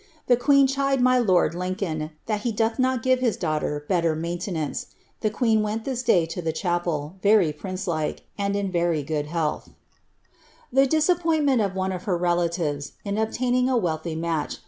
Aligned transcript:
The 0.25 0.35
ciiieen 0.35 0.67
chid 0.67 0.99
my 0.99 1.19
lord 1.19 1.53
Lincoln, 1.53 2.09
that 2.25 2.41
he 2.41 2.51
doth 2.51 2.79
not 2.79 3.03
gire 3.03 3.17
his 3.17 3.37
daughter 3.37 3.85
beiier 3.87 4.17
niainlenance. 4.19 4.87
The 5.19 5.29
queen 5.29 5.61
went 5.61 5.85
this 5.85 6.01
day 6.01 6.25
to 6.25 6.41
the 6.41 6.51
chapel, 6.51 7.17
very 7.21 7.53
princ«lilU| 7.53 8.17
and 8.35 8.55
in 8.55 8.71
very 8.71 9.03
good 9.03 9.27
health." 9.27 9.69
Tlie 10.73 10.87
diitappointraent 10.87 11.63
of 11.63 11.73
(itires, 12.53 12.93
in 13.05 13.19
obtaining 13.19 13.69
a 13.69 13.77
woJlhy 13.77 14.17
maich. 14.19 14.57